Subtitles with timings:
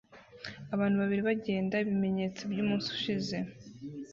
[0.73, 3.37] Abantu babiri bagenda ibimenyetso byumunsi ushize